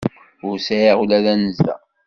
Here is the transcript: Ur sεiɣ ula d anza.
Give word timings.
Ur 0.47 0.55
sεiɣ 0.67 0.97
ula 1.03 1.19
d 1.23 1.25
anza. 1.33 1.73